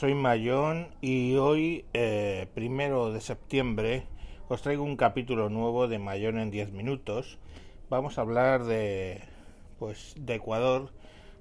[0.00, 4.06] soy Mayón y hoy, eh, primero de septiembre,
[4.48, 7.38] os traigo un capítulo nuevo de Mayón en 10 minutos.
[7.90, 9.22] Vamos a hablar de,
[9.78, 10.90] pues, de Ecuador.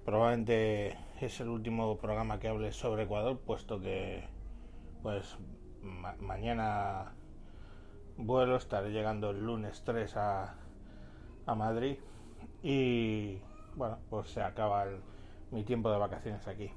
[0.04, 4.28] Probablemente es el último programa que hable sobre Ecuador, puesto que,
[5.04, 5.38] pues,
[6.20, 7.14] mañana
[8.18, 10.58] vuelo, estaré llegando el lunes 3 a,
[11.46, 11.96] a Madrid
[12.62, 13.40] y,
[13.78, 14.86] bueno, pues se acaba
[15.50, 16.74] mi tiempo de vacaciones aquí.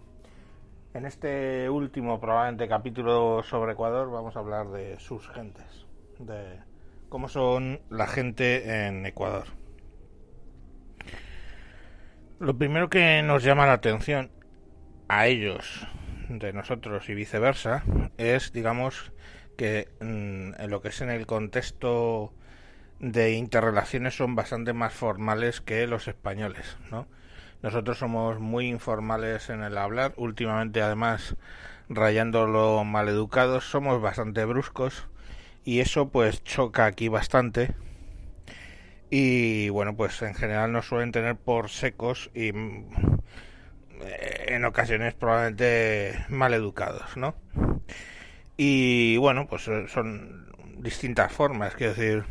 [0.95, 5.87] En este último, probablemente, capítulo sobre Ecuador, vamos a hablar de sus gentes,
[6.19, 6.59] de
[7.09, 9.47] cómo son la gente en Ecuador.
[12.41, 14.31] Lo primero que nos llama la atención
[15.09, 15.87] a ellos,
[16.29, 17.85] de nosotros y viceversa,
[18.19, 19.13] es, digamos,
[19.57, 22.35] que mm, en lo que es en el contexto
[23.01, 27.07] de interrelaciones son bastante más formales que los españoles, ¿no?
[27.63, 31.37] Nosotros somos muy informales en el hablar, últimamente además
[31.89, 35.07] rayando lo maleducados, somos bastante bruscos
[35.65, 37.75] y eso pues choca aquí bastante.
[39.11, 42.85] Y bueno, pues en general nos suelen tener por secos y mm,
[44.47, 47.37] en ocasiones probablemente maleducados, ¿no?
[48.57, 50.47] Y bueno, pues son
[50.79, 52.25] distintas formas, quiero decir,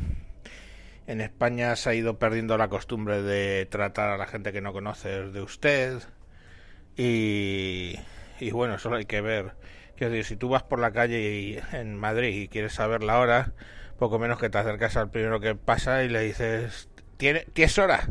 [1.11, 4.71] en España se ha ido perdiendo la costumbre de tratar a la gente que no
[4.71, 5.99] conoces de usted.
[6.95, 7.97] Y,
[8.51, 9.55] bueno, solo hay que ver.
[9.97, 13.19] Quiero decir, si tú vas por la calle y, en Madrid y quieres saber la
[13.19, 13.51] hora,
[13.99, 18.09] poco menos que te acercas al primero que pasa y le dices, ¿tiene, ¿tienes hora?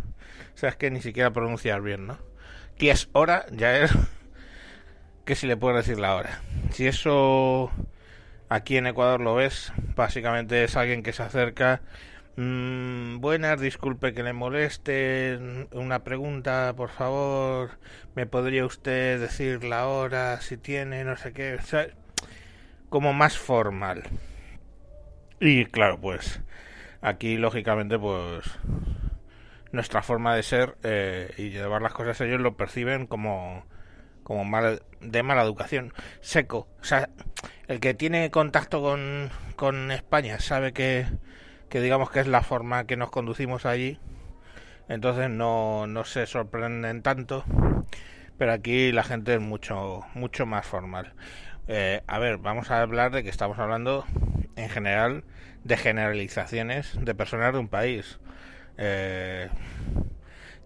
[0.55, 2.19] O sea, es que ni siquiera pronunciar bien, ¿no?
[2.77, 3.47] ¿Tienes hora?
[3.51, 3.91] Ya es
[5.25, 6.43] que si le puedes decir la hora.
[6.73, 7.71] Si eso
[8.51, 11.81] aquí en Ecuador lo ves, básicamente es alguien que se acerca
[12.37, 15.39] Mm, buenas, disculpe que le moleste.
[15.73, 17.79] Una pregunta, por favor.
[18.15, 21.59] ¿Me podría usted decir la hora, si tiene, no sé qué?
[22.89, 24.03] como más formal.
[25.41, 26.41] Y claro, pues
[27.01, 28.45] aquí lógicamente pues
[29.73, 33.65] nuestra forma de ser eh, y llevar las cosas ellos lo perciben como
[34.23, 37.09] como mal, de mala educación seco o sea
[37.69, 41.07] el que tiene contacto con, con España sabe que
[41.71, 43.99] que digamos que es la forma que nos conducimos allí.
[44.89, 47.45] Entonces no, no se sorprenden tanto.
[48.37, 51.15] Pero aquí la gente es mucho, mucho más formal.
[51.69, 54.05] Eh, a ver, vamos a hablar de que estamos hablando
[54.57, 55.25] en general
[55.63, 58.19] de generalizaciones de personas de un país.
[58.77, 59.49] Eh,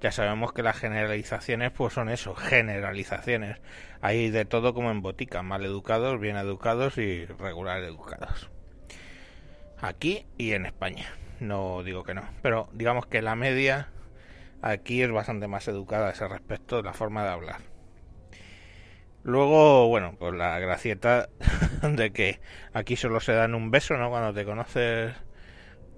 [0.01, 3.59] ya sabemos que las generalizaciones pues son eso, generalizaciones.
[4.01, 8.51] Hay de todo como en botica, mal educados, bien educados y regular educados
[9.87, 11.07] aquí y en España.
[11.41, 13.89] No digo que no, pero digamos que la media
[14.63, 17.61] aquí es bastante más educada a ese respecto de la forma de hablar.
[19.23, 21.29] Luego, bueno, pues la gracieta
[21.83, 22.41] de que
[22.73, 24.11] aquí solo se dan un beso, ¿no?
[24.11, 25.15] Cuando te conoces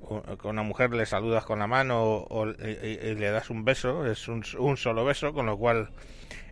[0.06, 4.28] con una mujer le saludas con la mano o, y, le das un beso, es
[4.28, 5.90] un, un, solo beso, con lo cual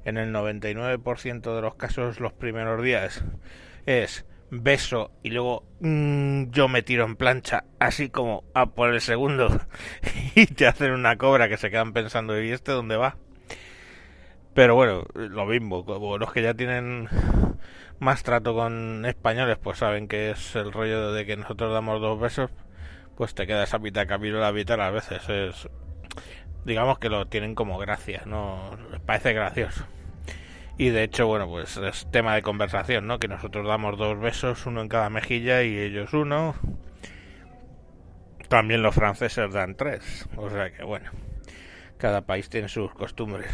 [0.05, 3.25] en el 99% de los casos los primeros días
[3.87, 4.27] es
[4.63, 9.49] beso y luego mm, yo me tiro en plancha, así como a por el segundo
[10.35, 13.17] y te hacen una cobra que se quedan pensando, ¿y este dónde va?
[14.55, 17.09] Pero bueno, lo mismo, como los que ya tienen
[17.99, 22.21] más trato con españoles, pues saben que es el rollo de que nosotros damos dos
[22.21, 22.51] besos,
[23.17, 25.29] pues te quedas a mitad camino la mitad a veces.
[25.29, 25.69] Es,
[26.65, 28.71] digamos que lo tienen como gracia, ¿no?
[28.93, 29.85] Les parece gracioso.
[30.77, 33.19] Y de hecho, bueno, pues es tema de conversación, ¿no?
[33.19, 36.55] Que nosotros damos dos besos, uno en cada mejilla y ellos uno.
[38.49, 40.29] También los franceses dan tres.
[40.37, 41.11] O sea que, bueno,
[41.97, 43.51] cada país tiene sus costumbres.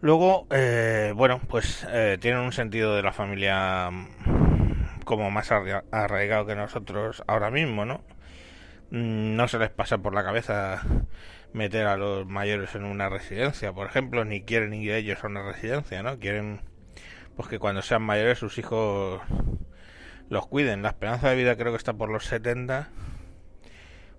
[0.00, 6.46] Luego, eh, bueno, pues eh, tienen un sentido de la familia mm, como más arraigado
[6.46, 8.04] que nosotros ahora mismo, ¿no?
[8.90, 10.82] Mm, no se les pasa por la cabeza
[11.56, 15.42] meter a los mayores en una residencia, por ejemplo, ni quieren ir ellos a una
[15.42, 16.18] residencia, ¿no?
[16.18, 16.60] Quieren
[17.34, 19.20] pues que cuando sean mayores sus hijos
[20.28, 20.82] los cuiden.
[20.82, 22.90] La esperanza de vida creo que está por los 70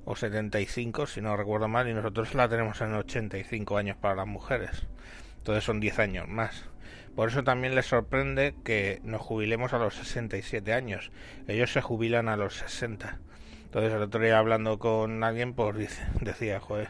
[0.05, 4.27] o 75, si no recuerdo mal, y nosotros la tenemos en 85 años para las
[4.27, 4.87] mujeres.
[5.37, 6.65] Entonces son 10 años más.
[7.15, 11.11] Por eso también les sorprende que nos jubilemos a los 67 años.
[11.47, 13.19] Ellos se jubilan a los 60.
[13.67, 16.87] Entonces el otro día hablando con alguien, pues decía, joder,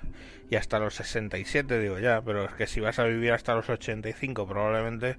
[0.51, 3.67] y hasta los 67, digo ya, pero es que si vas a vivir hasta los
[3.67, 5.17] 85 probablemente,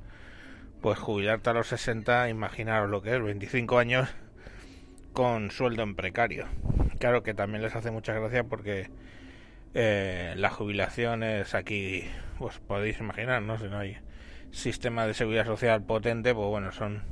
[0.81, 4.09] pues jubilarte a los 60, imaginaros lo que es, 25 años
[5.13, 6.47] con sueldo en precario.
[7.01, 8.89] Claro que también les hace mucha gracia porque
[9.75, 12.05] eh, la jubilación es aquí,
[12.39, 13.59] pues podéis imaginar, ¿no?
[13.59, 13.99] Si no hay
[14.53, 17.03] sistema de seguridad social potente, pues bueno, son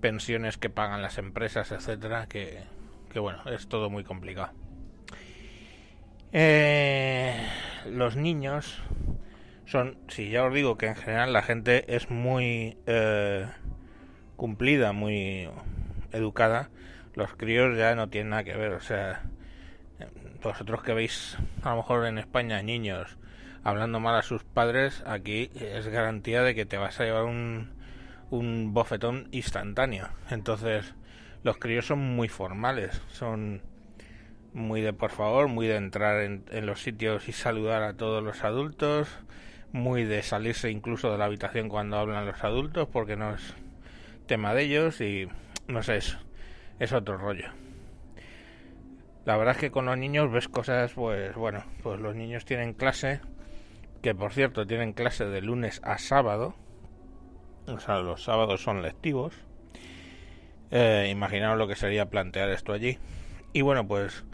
[0.00, 2.62] pensiones que pagan las empresas, etcétera, que,
[3.18, 4.52] bueno, es todo muy complicado.
[6.32, 7.34] Eh,
[7.86, 8.82] los niños
[9.66, 13.46] son, si ya os digo que en general la gente es muy eh,
[14.36, 15.48] cumplida, muy
[16.12, 16.70] educada,
[17.14, 19.22] los críos ya no tienen nada que ver, o sea,
[20.42, 23.18] vosotros que veis a lo mejor en España niños
[23.64, 27.72] hablando mal a sus padres, aquí es garantía de que te vas a llevar un,
[28.30, 30.08] un bofetón instantáneo.
[30.30, 30.94] Entonces,
[31.42, 33.62] los críos son muy formales, son
[34.52, 38.44] muy de por favor, muy de entrar en, los sitios y saludar a todos los
[38.44, 39.08] adultos,
[39.72, 43.54] muy de salirse incluso de la habitación cuando hablan los adultos porque no es
[44.26, 45.28] tema de ellos y
[45.68, 46.18] no sé, es,
[46.78, 47.50] es otro rollo.
[49.24, 52.72] La verdad es que con los niños ves cosas, pues bueno, pues los niños tienen
[52.72, 53.20] clase,
[54.02, 56.54] que por cierto tienen clase de lunes a sábado,
[57.66, 59.34] o sea, los sábados son lectivos.
[60.70, 62.98] Eh, imaginaos lo que sería plantear esto allí.
[63.52, 64.24] Y bueno, pues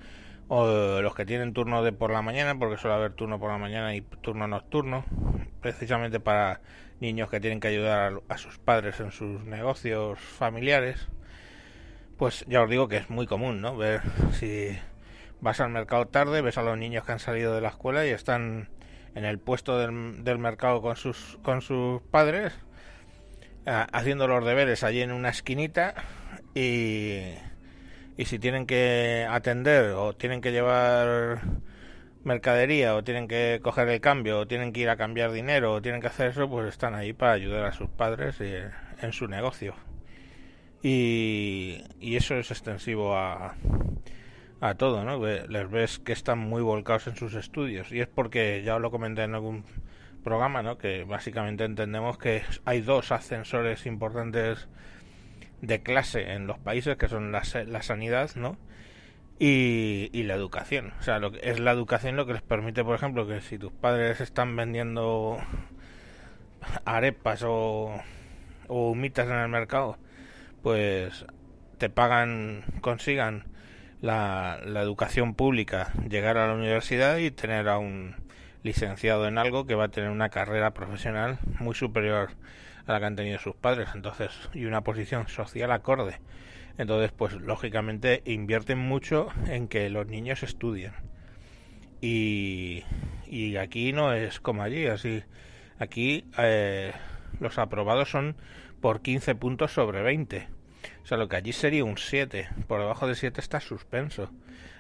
[0.49, 3.59] o los que tienen turno de por la mañana, porque suele haber turno por la
[3.59, 5.05] mañana y turno nocturno,
[5.61, 6.61] precisamente para
[7.01, 11.09] niños que tienen que ayudar a, sus padres en sus negocios familiares
[12.17, 13.77] pues ya os digo que es muy común, ¿no?
[13.77, 14.01] Ver
[14.33, 14.79] si
[15.41, 18.11] vas al mercado tarde, ves a los niños que han salido de la escuela y
[18.11, 18.69] están
[19.15, 22.53] en el puesto del, mercado con sus, con sus padres,
[23.67, 25.95] eh, haciendo los deberes allí en una esquinita
[26.55, 27.35] y,
[28.17, 31.43] y si tienen que atender o tienen que llevar
[32.25, 35.83] mercadería o tienen que coger el cambio o tienen que ir a cambiar dinero o
[35.83, 39.75] tienen que hacer eso, pues están ahí para ayudar a sus padres en su negocio.
[40.83, 43.55] Y, eso es extensivo a,
[44.61, 45.19] a todo, ¿no?
[45.25, 48.91] Les ves que están muy volcados en sus estudios y es porque ya os lo
[48.91, 49.65] comenté en algún
[50.23, 50.79] programa, ¿no?
[50.79, 54.69] Que básicamente entendemos que hay dos ascensores importantes
[55.67, 58.57] de clase en los países que son la, la sanidad, ¿no?
[59.39, 60.93] Y, y, la educación.
[61.01, 63.59] O sea, lo que, es la educación lo que les permite, por ejemplo, que si
[63.59, 65.39] tus padres están vendiendo
[66.85, 68.01] arepas o,
[68.69, 69.99] o humitas en el mercado
[70.65, 71.27] pues
[71.77, 73.45] te pagan, consigan
[74.01, 78.17] la, la, educación pública, llegar a la universidad y tener a un
[78.63, 82.31] licenciado en algo que va a tener una carrera profesional muy superior
[82.87, 86.21] a la que han tenido sus padres, entonces, y una posición social acorde.
[86.77, 90.93] Entonces, pues lógicamente invierten mucho en que los niños estudien.
[92.01, 92.83] Y,
[93.27, 95.23] y aquí no es como allí, así.
[95.79, 96.93] Aquí eh,
[97.41, 98.37] los aprobados son
[98.81, 100.49] por 15 puntos sobre 20.
[101.03, 102.49] O sea, lo que allí sería un 7.
[102.67, 104.31] Por debajo de 7 está suspenso.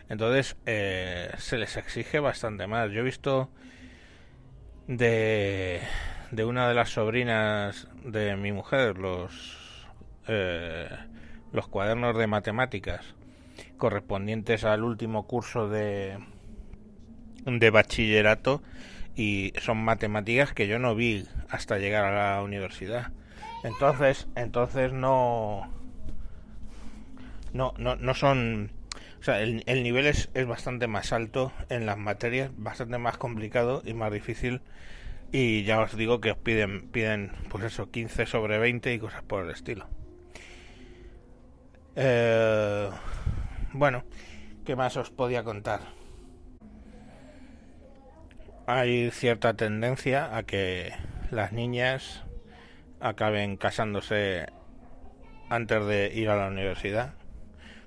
[0.08, 2.90] Entonces, eh, se les exige bastante más.
[2.90, 3.50] Yo he visto
[4.86, 5.80] de,
[6.30, 9.86] de una de las sobrinas de mi mujer los,
[10.28, 10.88] eh,
[11.52, 13.14] los cuadernos de matemáticas
[13.76, 16.18] correspondientes al último curso de,
[17.44, 18.62] de bachillerato
[19.16, 23.12] y son matemáticas que yo no vi hasta llegar a la universidad.
[23.62, 25.70] Entonces, entonces no
[27.54, 28.72] no, no, no son...
[29.20, 33.16] O sea, el, el nivel es, es bastante más alto en las materias, bastante más
[33.16, 34.60] complicado y más difícil.
[35.36, 39.24] Y ya os digo que os piden, piden pues eso, 15 sobre 20 y cosas
[39.24, 39.88] por el estilo.
[41.96, 42.88] Eh,
[43.72, 44.04] bueno,
[44.64, 45.80] ¿qué más os podía contar?
[48.68, 50.92] Hay cierta tendencia a que
[51.32, 52.22] las niñas
[53.00, 54.46] acaben casándose
[55.48, 57.14] antes de ir a la universidad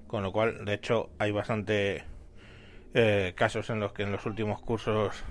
[0.08, 2.04] con lo cual, de hecho, hay bastante
[2.94, 5.24] eh, casos en los que en los últimos cursos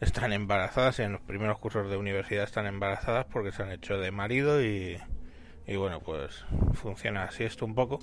[0.00, 3.98] están embarazadas y en los primeros cursos de universidad están embarazadas porque se han hecho
[3.98, 4.98] de marido y,
[5.66, 8.00] y bueno, pues funciona así esto un poco.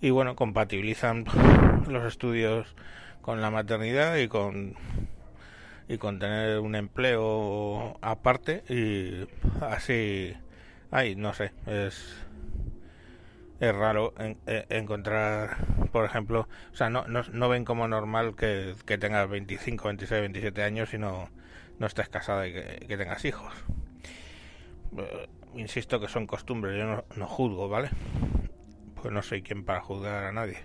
[0.00, 1.24] Y bueno, compatibilizan
[1.88, 2.74] los estudios
[3.20, 4.74] con la maternidad y con
[5.88, 9.26] y con tener un empleo aparte y
[9.60, 10.34] así
[10.90, 12.16] ay no sé es
[13.62, 15.56] es raro eh, encontrar,
[15.92, 20.20] por ejemplo, o sea, no, no, no ven como normal que, que, tengas 25, 26,
[20.20, 21.30] 27 años y no,
[21.78, 23.54] no estés casada y que, tengas hijos.
[24.98, 27.90] Eh, insisto que son costumbres, yo no, no juzgo, ¿vale?
[29.00, 30.58] Pues no soy quien para juzgar a nadie.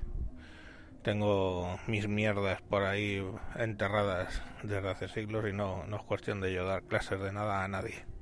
[1.04, 3.24] Tengo mis mierdas por ahí
[3.58, 7.64] enterradas desde hace siglos y no, no es cuestión de yo dar clases de nada
[7.64, 8.17] a nadie.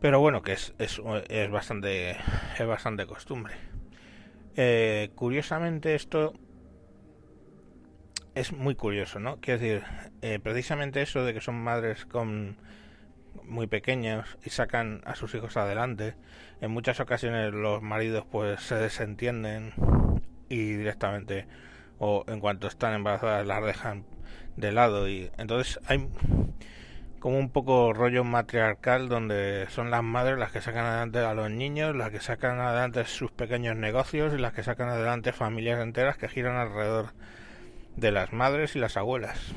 [0.00, 2.16] Pero bueno, que es, es, es bastante
[2.58, 3.54] es bastante costumbre.
[4.56, 6.32] Eh, curiosamente esto
[8.34, 9.40] es muy curioso, ¿no?
[9.40, 9.82] Quiero decir,
[10.22, 12.56] eh, precisamente eso de que son madres con
[13.44, 16.14] muy pequeños y sacan a sus hijos adelante.
[16.60, 19.72] En muchas ocasiones los maridos pues se desentienden
[20.48, 21.46] y directamente
[21.98, 24.04] o en cuanto están embarazadas las dejan
[24.56, 26.08] de lado y entonces hay
[27.20, 31.50] como un poco rollo matriarcal donde son las madres las que sacan adelante a los
[31.50, 36.16] niños, las que sacan adelante sus pequeños negocios y las que sacan adelante familias enteras
[36.16, 37.12] que giran alrededor
[37.96, 39.52] de las madres y las abuelas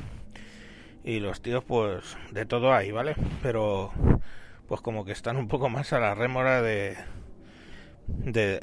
[1.03, 3.15] y los tíos pues de todo hay, ¿vale?
[3.41, 3.91] Pero
[4.67, 6.97] pues como que están un poco más a la rémora de
[8.07, 8.59] de,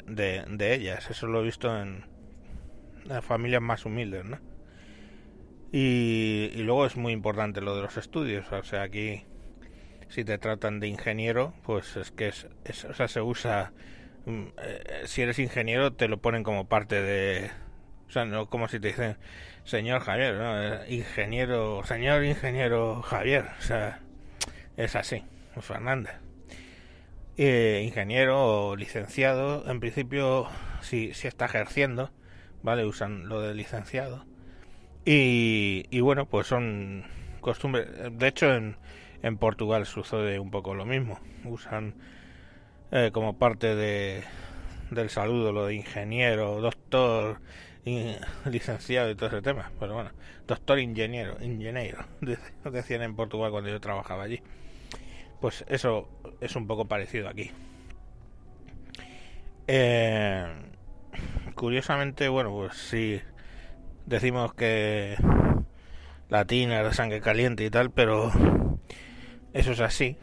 [0.47, 2.05] de, ellas, eso lo he visto en
[3.05, 4.37] las familias más humildes, ¿no?
[5.71, 9.23] Y, luego es muy importante lo de los estudios, o sea, aquí
[10.09, 13.71] si te tratan de ingeniero, pues es que es, o sea, se usa
[14.25, 17.49] mm, eh, si eres ingeniero te lo ponen como parte de
[18.09, 19.17] o sea, no como si te dicen
[19.63, 20.61] señor Javier, ¿no?
[20.61, 24.01] Eh, ingeniero, señor ingeniero Javier, o sea,
[24.75, 25.23] es así,
[25.61, 26.15] Fernández.
[27.37, 30.47] Eh, ingeniero o licenciado, en principio,
[30.81, 32.11] si, si está ejerciendo,
[32.61, 32.85] ¿vale?
[32.85, 34.25] Usan lo de licenciado.
[35.03, 37.05] Y, bueno, pues son
[37.41, 37.87] costumbres.
[38.11, 38.77] De hecho, en,
[39.23, 41.19] en Portugal sucede un poco lo mismo.
[41.45, 41.95] Usan
[42.91, 44.23] eh, como parte de,
[44.91, 47.39] del saludo lo de ingeniero, doctor,
[48.45, 49.71] licenciado y todo ese tema.
[49.79, 50.11] Pero bueno,
[50.47, 52.05] doctor ingeniero, ingeniero,
[52.71, 54.41] decían en Portugal cuando yo trabajaba allí.
[55.39, 56.07] Pues eso
[56.39, 57.51] es un poco parecido aquí.
[59.67, 60.45] Eh,
[61.55, 63.21] curiosamente, bueno, pues sí,
[64.11, 65.15] decimos que
[66.27, 68.29] latina de sangre caliente y tal, pero
[69.53, 70.17] eso es así.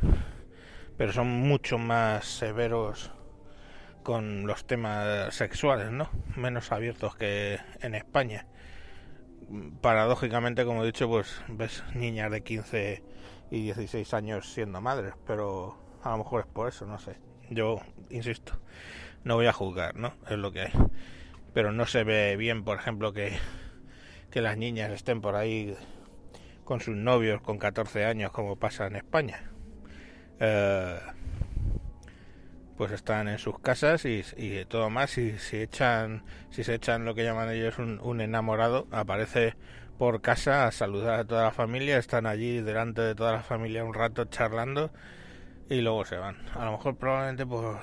[0.99, 3.11] Pero son mucho más severos
[4.03, 6.11] con los temas sexuales, ¿no?
[6.37, 8.47] Menos abiertos que en España.
[9.81, 13.03] Paradójicamente, como he dicho, pues ves niñas de 15
[13.51, 17.17] y 16 años siendo madres, pero a lo mejor es por eso, no sé.
[17.49, 17.81] Yo,
[18.11, 18.53] insisto,
[19.25, 20.13] no voy a juzgar, ¿no?
[20.29, 20.73] Es lo que hay.
[21.55, 23.39] Pero no se ve bien, por ejemplo, que,
[24.31, 25.77] que las niñas estén por ahí
[26.65, 29.51] con sus novios con 14 años, como pasa en España.
[30.39, 30.99] Eh,
[32.79, 37.05] pues están en sus casas y, y todo más si, si echan si se echan
[37.05, 39.57] lo que llaman ellos un, enamorado aparece
[39.99, 43.85] por casa a saludar a toda la familia están allí delante de toda la familia
[43.85, 44.93] un rato charlando
[45.69, 47.81] y luego se van a lo mejor probablemente por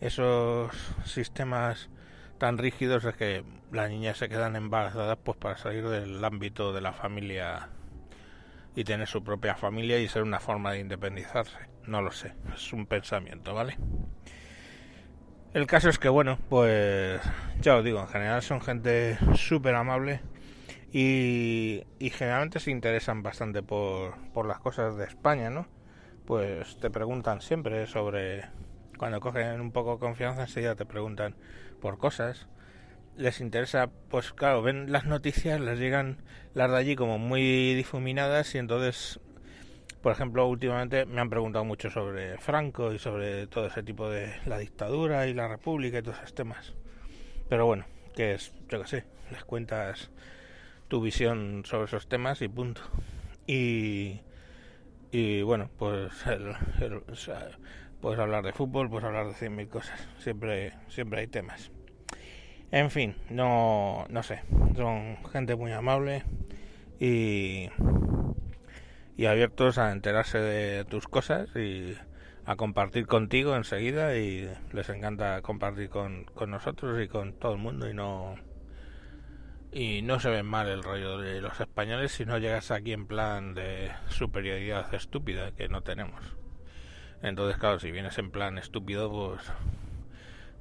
[0.00, 0.70] esos
[1.04, 1.90] sistemas
[2.38, 6.80] tan rígidos es que las niñas se quedan embarazadas pues para salir del ámbito de
[6.80, 7.68] la familia
[8.74, 11.58] y tener su propia familia y ser una forma de independizarse.
[11.86, 13.76] No lo sé, es un pensamiento, ¿vale?
[15.54, 17.20] El caso es que, bueno, pues
[17.60, 20.20] ya os digo, en general son gente súper amable
[20.92, 25.66] y, generalmente se interesan bastante por, por las cosas de España, ¿no?
[26.26, 28.44] Pues te preguntan siempre sobre,
[28.98, 31.34] cuando cogen un poco confianza, enseguida te preguntan
[31.80, 32.48] por cosas
[33.18, 36.18] les interesa, pues claro, ven las noticias, les llegan
[36.54, 39.18] las de allí como muy difuminadas y entonces,
[40.00, 44.32] por ejemplo, últimamente me han preguntado mucho sobre Franco y sobre todo ese tipo de
[44.46, 46.74] la dictadura y la república y todos esos temas.
[47.48, 50.10] Pero bueno, que es, yo qué sé, les cuentas
[50.86, 52.82] tu visión sobre esos temas y punto.
[53.48, 54.20] Y,
[55.10, 56.12] y bueno, pues
[58.00, 60.08] puedes hablar de fútbol, puedes hablar de cien mil cosas.
[60.18, 61.70] Siempre, siempre hay temas.
[62.70, 64.42] En fin, no, no sé,
[64.76, 66.24] son gente muy amable
[67.00, 67.70] y,
[69.16, 71.96] y abiertos a enterarse de tus cosas y
[72.44, 77.58] a compartir contigo enseguida y les encanta compartir con, con nosotros y con todo el
[77.58, 78.36] mundo y no
[79.70, 83.06] y no se ven mal el rollo de los españoles si no llegas aquí en
[83.06, 86.36] plan de superioridad estúpida que no tenemos.
[87.22, 89.42] Entonces, claro, si vienes en plan estúpido, pues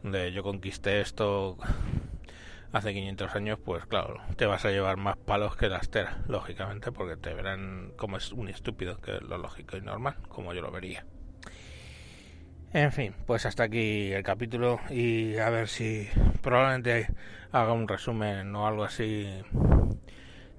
[0.04, 1.58] de yo conquisté esto
[2.72, 6.92] hace 500 años, pues claro, te vas a llevar más palos que las teras, lógicamente,
[6.92, 10.62] porque te verán como es un estúpido, que es lo lógico y normal, como yo
[10.62, 11.06] lo vería.
[12.74, 16.08] En fin, pues hasta aquí el capítulo y a ver si
[16.42, 17.08] probablemente
[17.52, 19.26] haga un resumen o algo así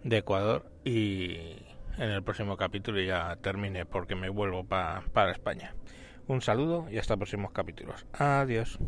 [0.05, 1.37] de Ecuador y
[1.99, 5.75] en el próximo capítulo ya termine porque me vuelvo para España.
[6.27, 8.07] Un saludo y hasta próximos capítulos.
[8.13, 8.79] Adiós.